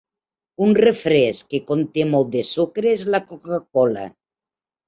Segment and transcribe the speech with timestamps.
[0.67, 4.09] Un refresc que conté molt de sucre és la Coca-Cola.